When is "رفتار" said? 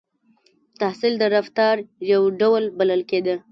1.35-1.75